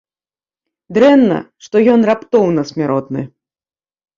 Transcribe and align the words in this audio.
Дрэнна, 0.97 1.37
што 1.65 1.75
ён 1.97 2.01
раптоўна 2.11 2.61
смяротны! 2.71 3.21